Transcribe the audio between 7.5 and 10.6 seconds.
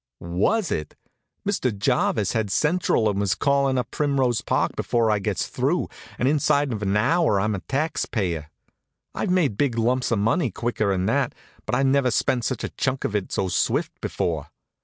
a taxpayer. I've made big lumps of money